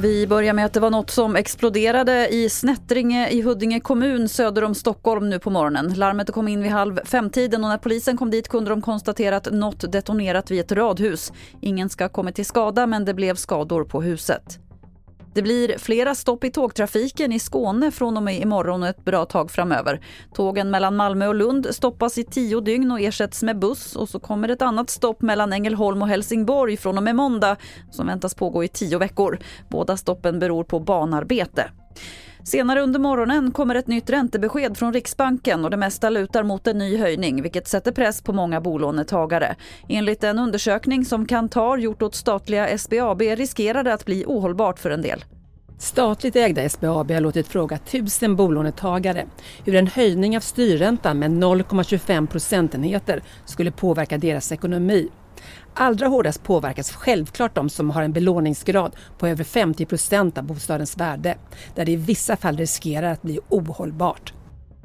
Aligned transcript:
Vi 0.00 0.26
börjar 0.26 0.52
med 0.52 0.64
att 0.64 0.72
det 0.72 0.80
var 0.80 0.90
något 0.90 1.10
som 1.10 1.36
exploderade 1.36 2.28
i 2.28 2.48
Snättringe 2.48 3.28
i 3.28 3.42
Huddinge 3.42 3.80
kommun 3.80 4.28
söder 4.28 4.64
om 4.64 4.74
Stockholm 4.74 5.30
nu 5.30 5.38
på 5.38 5.50
morgonen. 5.50 5.94
Larmet 5.94 6.32
kom 6.32 6.48
in 6.48 6.62
vid 6.62 6.72
halv 6.72 7.00
femtiden 7.04 7.64
och 7.64 7.70
när 7.70 7.78
polisen 7.78 8.16
kom 8.16 8.30
dit 8.30 8.48
kunde 8.48 8.70
de 8.70 8.82
konstatera 8.82 9.36
att 9.36 9.52
något 9.52 9.92
detonerat 9.92 10.50
vid 10.50 10.60
ett 10.60 10.72
radhus. 10.72 11.32
Ingen 11.60 11.88
ska 11.88 12.04
ha 12.04 12.08
kommit 12.08 12.34
till 12.34 12.46
skada 12.46 12.86
men 12.86 13.04
det 13.04 13.14
blev 13.14 13.34
skador 13.34 13.84
på 13.84 14.02
huset. 14.02 14.58
Det 15.38 15.42
blir 15.42 15.78
flera 15.78 16.14
stopp 16.14 16.44
i 16.44 16.50
tågtrafiken 16.50 17.32
i 17.32 17.38
Skåne 17.38 17.90
från 17.90 18.16
och 18.16 18.22
med 18.22 18.40
imorgon 18.40 18.82
och 18.82 18.88
ett 18.88 19.04
bra 19.04 19.24
tag 19.24 19.50
framöver. 19.50 20.00
Tågen 20.34 20.70
mellan 20.70 20.96
Malmö 20.96 21.26
och 21.26 21.34
Lund 21.34 21.66
stoppas 21.70 22.18
i 22.18 22.24
tio 22.24 22.60
dygn 22.60 22.92
och 22.92 23.00
ersätts 23.00 23.42
med 23.42 23.58
buss 23.58 23.96
och 23.96 24.08
så 24.08 24.20
kommer 24.20 24.48
ett 24.48 24.62
annat 24.62 24.90
stopp 24.90 25.22
mellan 25.22 25.52
Ängelholm 25.52 26.02
och 26.02 26.08
Helsingborg 26.08 26.76
från 26.76 26.96
och 26.96 27.04
med 27.04 27.16
måndag 27.16 27.56
som 27.90 28.06
väntas 28.06 28.34
pågå 28.34 28.64
i 28.64 28.68
tio 28.68 28.98
veckor. 28.98 29.38
Båda 29.68 29.96
stoppen 29.96 30.38
beror 30.38 30.64
på 30.64 30.80
banarbete. 30.80 31.70
Senare 32.44 32.80
under 32.80 33.00
morgonen 33.00 33.50
kommer 33.50 33.74
ett 33.74 33.86
nytt 33.86 34.10
räntebesked 34.10 34.76
från 34.76 34.92
Riksbanken 34.92 35.64
och 35.64 35.70
det 35.70 35.76
mesta 35.76 36.10
lutar 36.10 36.42
mot 36.42 36.66
en 36.66 36.78
ny 36.78 36.96
höjning 36.96 37.42
vilket 37.42 37.68
sätter 37.68 37.92
press 37.92 38.22
på 38.22 38.32
många 38.32 38.60
bolånetagare. 38.60 39.56
Enligt 39.88 40.24
en 40.24 40.38
undersökning 40.38 41.04
som 41.04 41.26
Kantar 41.26 41.76
gjort 41.76 42.02
åt 42.02 42.14
statliga 42.14 42.78
SBAB 42.78 43.20
riskerar 43.20 43.84
det 43.84 43.94
att 43.94 44.04
bli 44.04 44.24
ohållbart 44.26 44.78
för 44.78 44.90
en 44.90 45.02
del. 45.02 45.24
Statligt 45.78 46.36
ägda 46.36 46.68
SBAB 46.68 47.10
har 47.10 47.20
låtit 47.20 47.48
fråga 47.48 47.78
tusen 47.78 48.36
bolånetagare 48.36 49.26
hur 49.64 49.74
en 49.74 49.86
höjning 49.86 50.36
av 50.36 50.40
styrräntan 50.40 51.18
med 51.18 51.30
0,25 51.30 52.26
procentenheter 52.26 53.22
skulle 53.44 53.70
påverka 53.70 54.18
deras 54.18 54.52
ekonomi. 54.52 55.08
Allra 55.74 56.06
hårdast 56.06 56.42
påverkas 56.42 56.90
självklart 56.90 57.54
de 57.54 57.68
som 57.68 57.90
har 57.90 58.02
en 58.02 58.12
belåningsgrad 58.12 58.96
på 59.18 59.26
över 59.26 59.44
50 59.44 59.86
procent 59.86 60.38
av 60.38 60.44
bostadens 60.44 60.96
värde, 60.96 61.36
där 61.74 61.84
det 61.84 61.92
i 61.92 61.96
vissa 61.96 62.36
fall 62.36 62.56
riskerar 62.56 63.12
att 63.12 63.22
bli 63.22 63.40
ohållbart. 63.48 64.32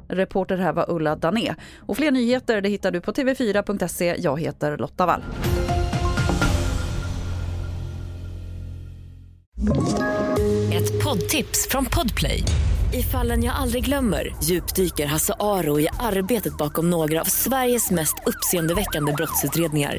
Reporter 0.08 0.56
här 0.56 0.72
var 0.72 0.90
Ulla 0.90 1.16
Dané. 1.16 1.54
Och 1.86 1.96
fler 1.96 2.10
nyheter 2.10 2.60
det 2.60 2.68
hittar 2.68 2.90
du 2.90 3.00
på 3.00 3.12
tv4.se. 3.12 4.16
Jag 4.18 4.40
heter 4.40 4.78
Lotta 4.78 5.06
Wall. 5.06 5.22
Ett 10.72 11.04
poddtips 11.04 11.68
från 11.70 11.84
Podplay. 11.84 12.44
I 12.92 13.02
fallen 13.02 13.44
jag 13.44 13.54
aldrig 13.54 13.84
glömmer 13.84 14.36
djupdyker 14.42 15.06
Hasse 15.06 15.34
Aro 15.40 15.80
i 15.80 15.88
arbetet 16.00 16.56
bakom 16.58 16.90
några 16.90 17.20
av 17.20 17.24
Sveriges 17.24 17.90
mest 17.90 18.14
uppseendeväckande 18.26 19.12
brottsutredningar 19.12 19.98